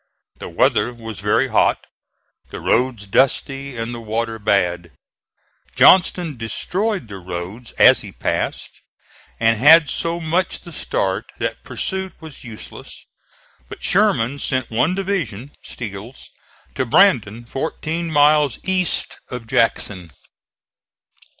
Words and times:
The 0.39 0.49
weather 0.49 0.91
was 0.95 1.19
very 1.19 1.49
hot, 1.49 1.85
the 2.49 2.59
roads 2.59 3.05
dusty 3.05 3.77
and 3.77 3.93
the 3.93 3.99
water 4.01 4.39
bad. 4.39 4.93
Johnston 5.75 6.37
destroyed 6.37 7.07
the 7.07 7.19
roads 7.19 7.71
as 7.73 8.01
he 8.01 8.11
passed 8.11 8.81
and 9.39 9.57
had 9.57 9.91
so 9.91 10.19
much 10.19 10.61
the 10.61 10.71
start 10.71 11.31
that 11.37 11.63
pursuit 11.63 12.13
was 12.19 12.43
useless; 12.43 13.05
but 13.69 13.83
Sherman 13.83 14.39
sent 14.39 14.71
one 14.71 14.95
division, 14.95 15.51
Steele's, 15.61 16.31
to 16.73 16.83
Brandon, 16.83 17.45
fourteen 17.45 18.09
miles 18.09 18.57
east 18.63 19.19
of 19.29 19.45
Jackson. 19.45 20.09